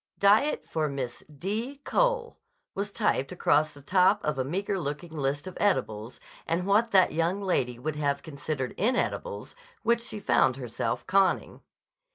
"Diet 0.17 0.67
for 0.67 0.89
Miss 0.89 1.23
D. 1.31 1.77
Cole," 1.83 2.39
was 2.73 2.91
typed 2.91 3.31
across 3.31 3.71
the 3.75 3.83
top 3.83 4.19
of 4.23 4.39
a 4.39 4.43
meager 4.43 4.79
looking 4.79 5.11
list 5.11 5.45
of 5.45 5.55
edibles 5.59 6.19
and 6.47 6.65
what 6.65 6.89
that 6.89 7.13
young 7.13 7.39
lady 7.39 7.77
would 7.77 7.97
have 7.97 8.23
considered 8.23 8.73
inedibles, 8.79 9.53
which 9.83 10.01
she 10.01 10.19
found 10.19 10.55
herself 10.57 11.05
conning. 11.05 11.61